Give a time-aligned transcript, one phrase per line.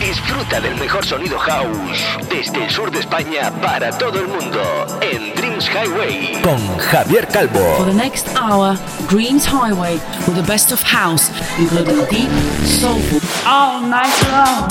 [0.00, 1.98] Disfruta del mejor sonido house
[2.28, 4.60] desde el sur de España para todo el mundo
[5.00, 7.76] en Dreams Highway con Javier Calvo.
[7.76, 8.76] For the next hour,
[9.08, 12.30] Dreams Highway with the best of house, including deep,
[12.64, 14.68] soulful, all night long.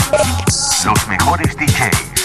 [0.86, 2.25] Los mejores DJs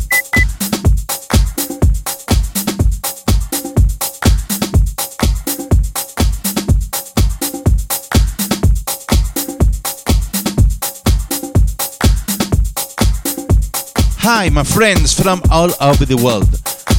[14.23, 16.47] Hi, my friends from all over the world.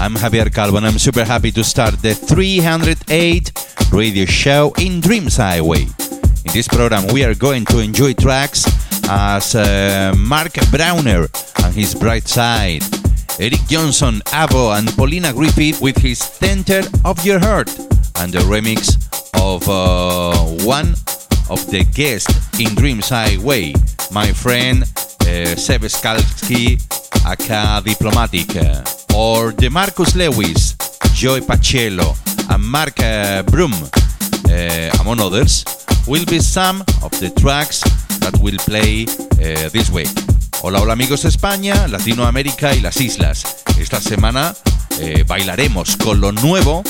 [0.01, 3.53] I'm Javier Calvo and I'm super happy to start the 308
[3.93, 5.83] radio show in Dreams Highway.
[5.83, 8.67] In this program, we are going to enjoy tracks
[9.09, 11.29] as uh, Mark Browner
[11.63, 12.83] and his Bright Side,
[13.39, 17.71] Eric Johnson, Avo, and Paulina Griffith with his Center of Your Heart,
[18.17, 18.99] and the remix
[19.39, 20.95] of uh, one
[21.49, 23.75] of the guests in Dreams Highway,
[24.11, 26.83] my friend uh, Seb Skalski,
[27.25, 28.57] aka Diplomatic,
[29.15, 30.77] or the Marcus Lewis,
[31.15, 32.17] Joy Pacello,
[32.51, 35.65] and Mark uh, Brum, uh, among others,
[36.07, 37.81] will be some of the tracks
[38.21, 40.09] that will play uh, this week.
[40.63, 43.45] Hola, hola amigos de España, Latinoamérica y las islas.
[43.79, 44.55] Esta semana
[45.01, 46.83] eh, bailaremos con lo nuevo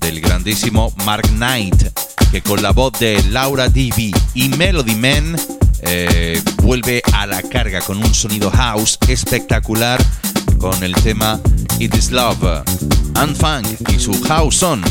[0.00, 1.92] del grandísimo Mark Knight,
[2.30, 5.36] que con la voz de Laura Divi y Melody Man
[5.82, 10.00] eh, vuelve a la carga con un sonido house espectacular
[10.58, 11.40] con el tema
[11.78, 12.62] It Is Love,
[13.14, 13.36] and
[13.88, 14.82] y su House On,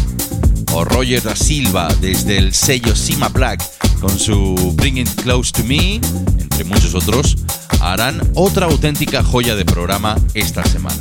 [0.74, 3.64] o Roger da Silva desde el sello Sima Black
[4.00, 6.02] con su Bring It Close to Me,
[6.40, 7.38] entre muchos otros,
[7.82, 10.98] harán otra auténtica joya de programa esta semana.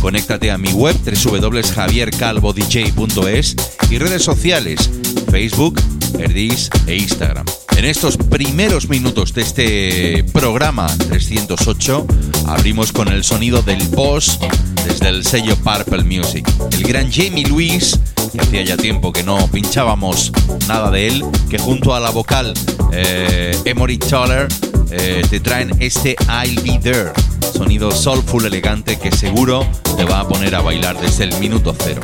[0.00, 3.56] Conéctate a mi web www.javiercalvodj.es
[3.90, 4.88] y redes sociales
[5.30, 5.80] Facebook,
[6.18, 7.44] Erdis e Instagram.
[7.76, 12.06] En estos primeros minutos de este programa 308
[12.46, 14.38] abrimos con el sonido del boss
[14.86, 16.46] desde el sello Purple Music.
[16.72, 17.98] El gran Jamie Lewis,
[18.32, 20.30] que hacía ya tiempo que no pinchábamos
[20.68, 22.52] nada de él, que junto a la vocal
[22.92, 24.48] eh, Emory Toller
[24.90, 27.12] eh, te traen este I'll Be There,
[27.52, 29.66] sonido soulful elegante que seguro
[29.96, 32.02] te va a poner a bailar desde el minuto cero.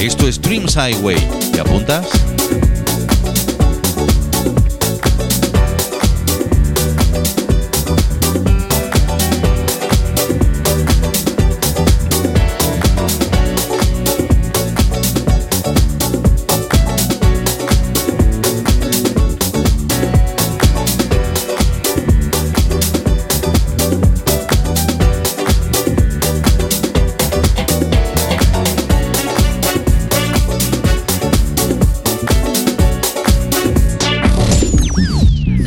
[0.00, 1.16] Esto es Dreams Highway,
[1.52, 2.06] ¿te apuntas?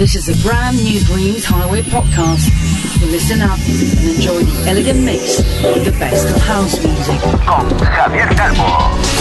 [0.01, 2.49] This is a brand new Dreams Highway podcast.
[2.97, 7.21] So listen up and enjoy the elegant mix with the best of house music.
[7.45, 9.20] Con Javier Calvo.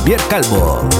[0.00, 0.99] Javier Calvo.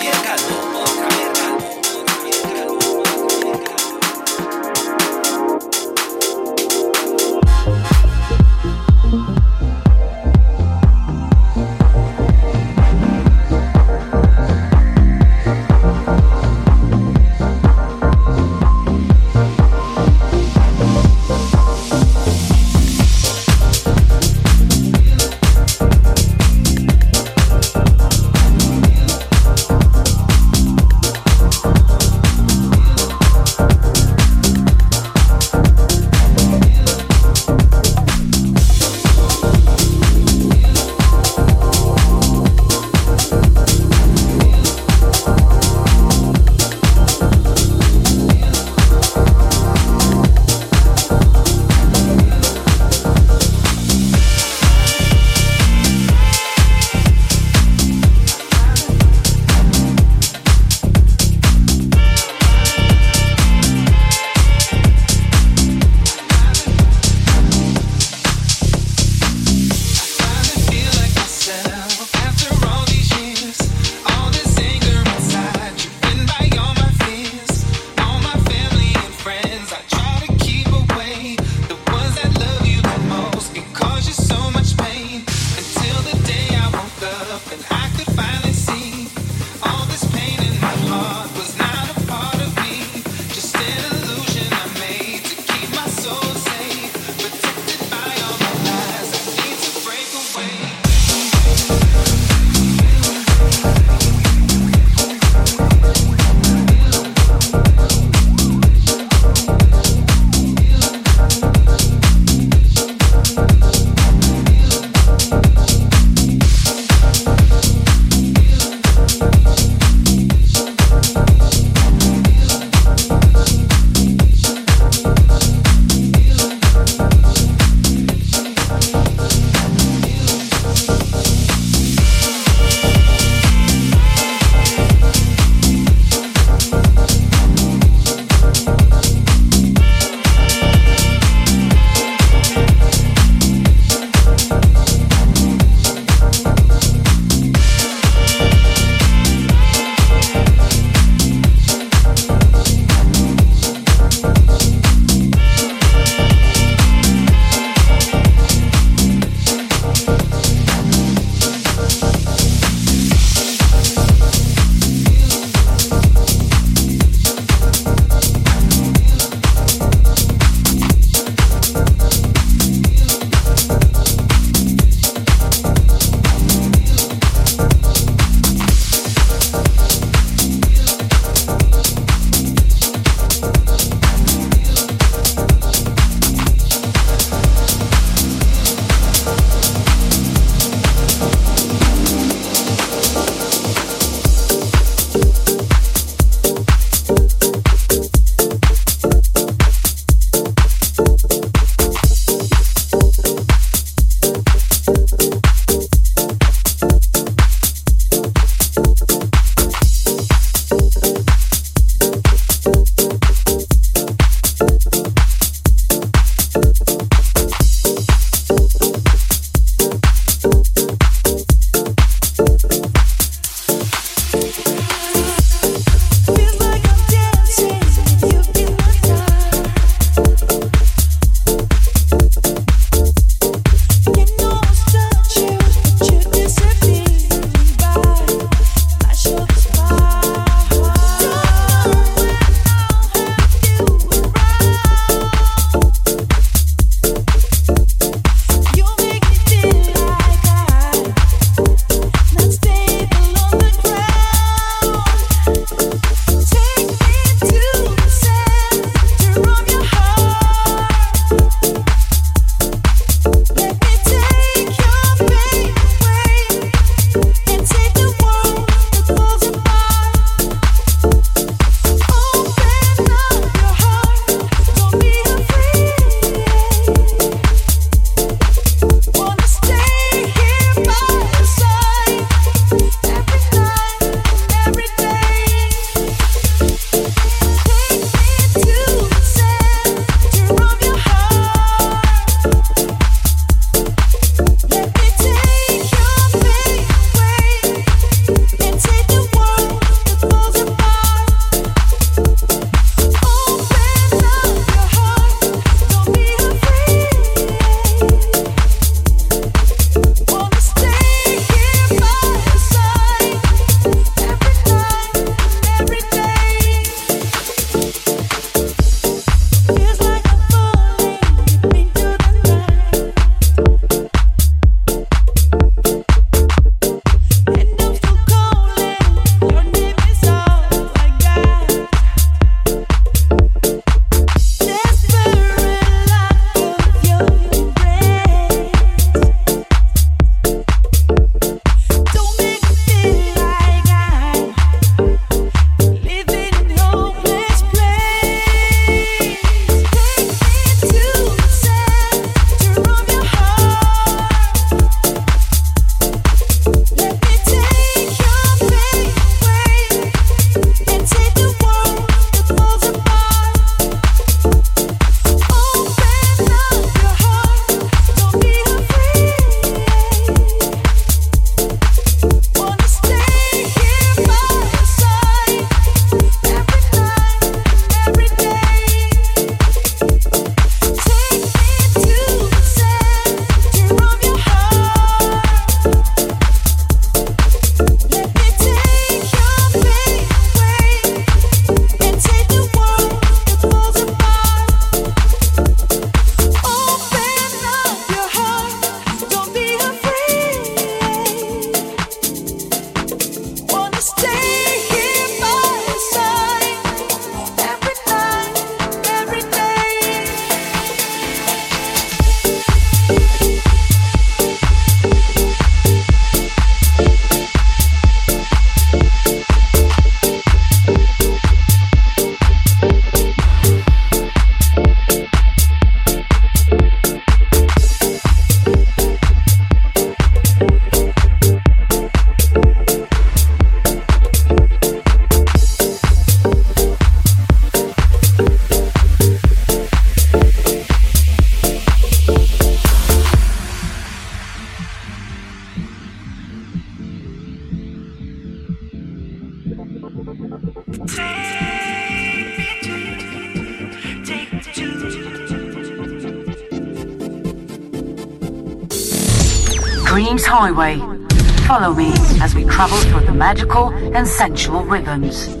[464.21, 465.60] and sensual rhythms.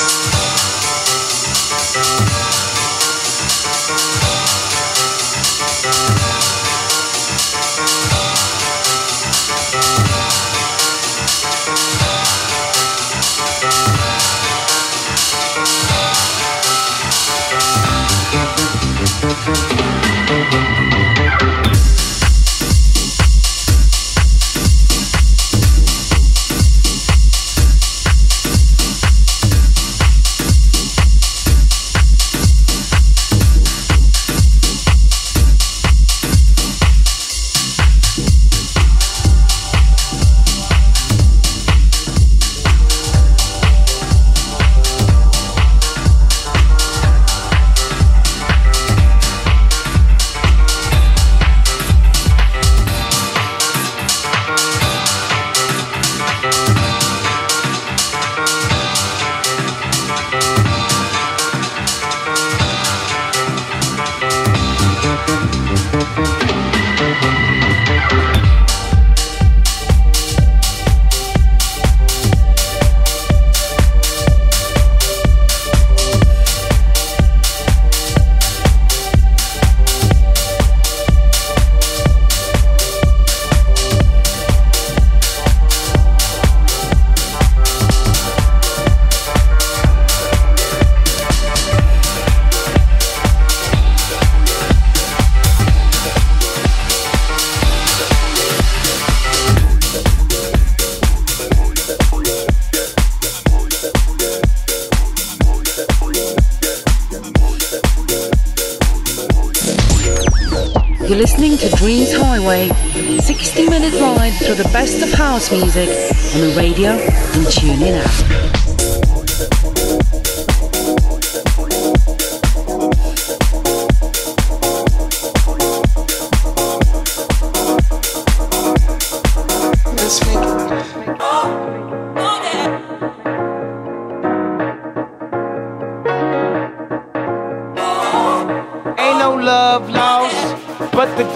[115.41, 115.89] House music
[116.35, 118.51] on the radio and TuneIn app.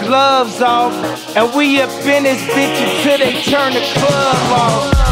[0.06, 1.25] gloves off.
[1.36, 5.05] And we up in this bitch until they turn the club off.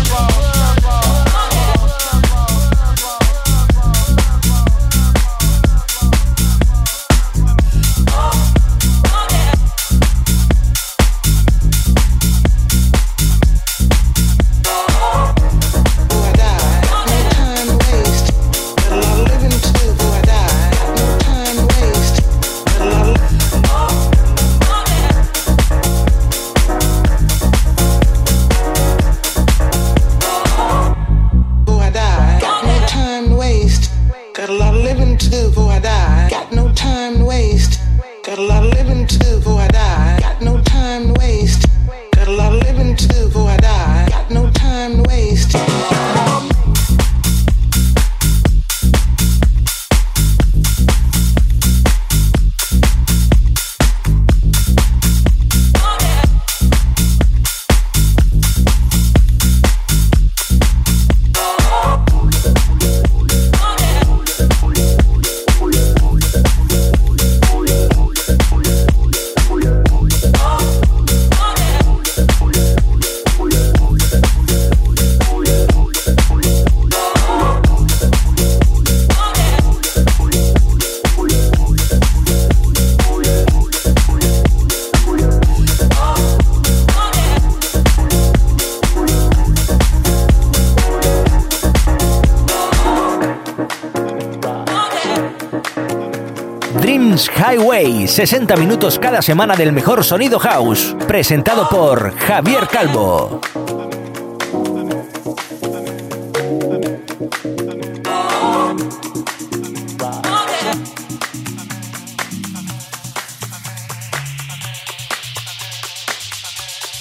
[98.15, 103.41] 60 minutos cada semana del mejor sonido house, presentado por Javier Calvo.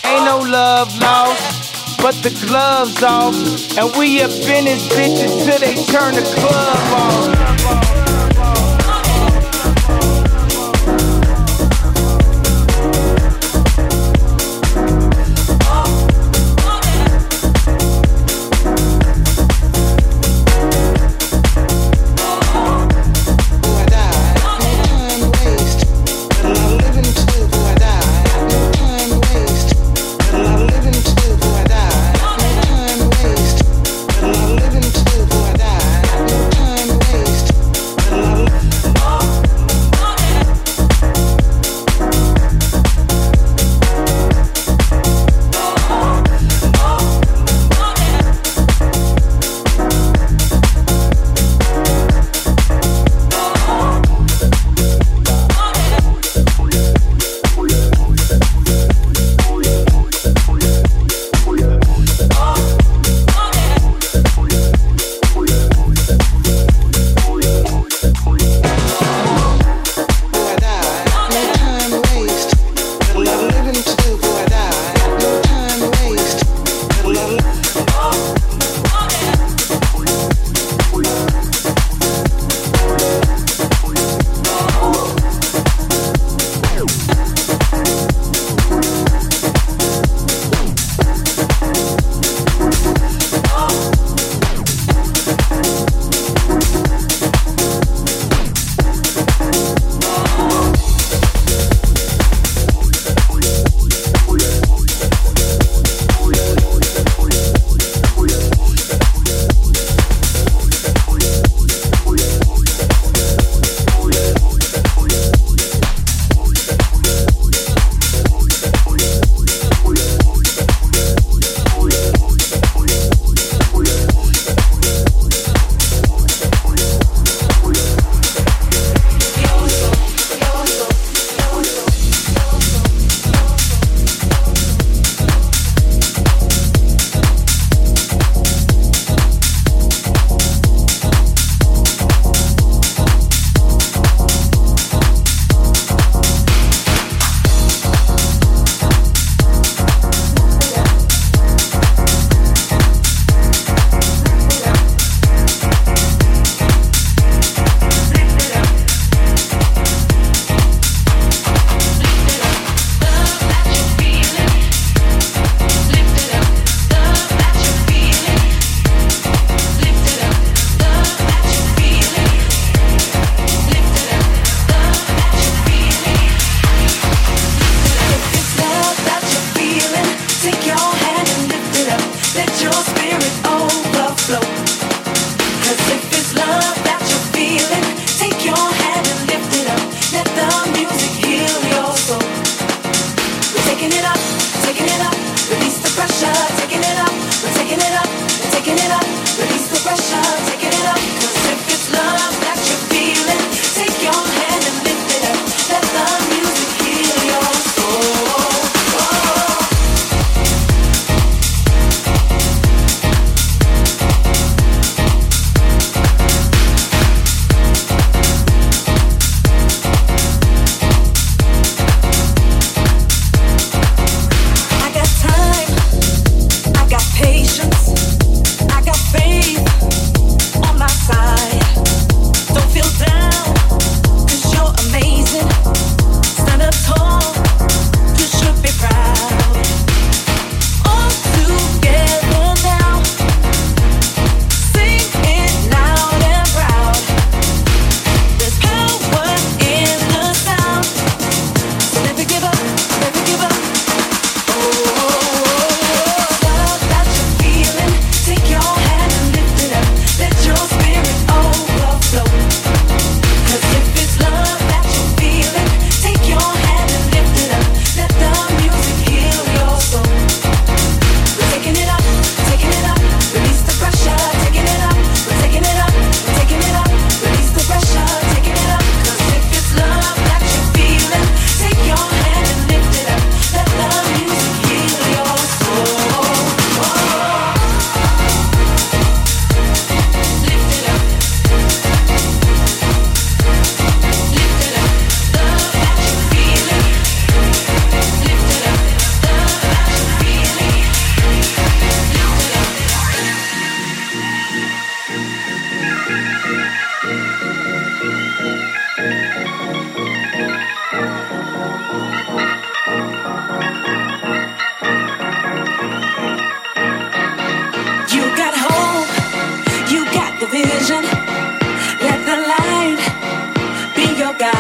[0.04, 3.36] Ain't no love lost, but the gloves off,
[3.78, 7.53] and we up in this bitch until they turn the club off.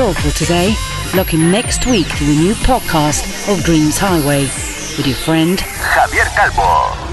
[0.00, 0.74] For today.
[1.14, 4.44] Look in next week to the new podcast of Dreams Highway
[4.96, 7.09] with your friend Javier Calvo.